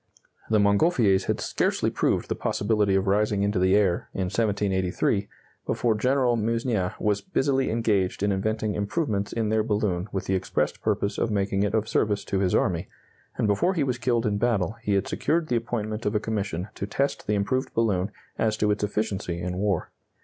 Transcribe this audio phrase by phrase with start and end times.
[0.49, 5.27] The Montgolfiers had scarcely proved the possibility of rising into the air, in 1783,
[5.67, 10.81] before General Meusnier was busily engaged in inventing improvements in their balloon with the expressed
[10.81, 12.87] purpose of making it of service to his army,
[13.37, 16.69] and before he was killed in battle he had secured the appointment of a commission
[16.73, 18.09] to test the improved balloon
[18.39, 19.91] as to its efficiency in war.